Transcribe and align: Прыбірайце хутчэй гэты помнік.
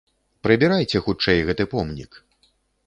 Прыбірайце 0.47 1.03
хутчэй 1.09 1.45
гэты 1.51 1.63
помнік. 1.77 2.11